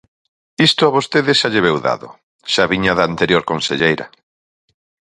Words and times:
Isto 0.67 0.81
a 0.85 0.93
vostede 0.97 1.31
xa 1.39 1.49
lle 1.53 1.63
veu 1.67 1.77
dado, 1.87 2.09
xa 2.53 2.63
viña 2.71 2.93
da 2.97 3.07
anterior 3.11 3.43
conselleira. 3.51 4.05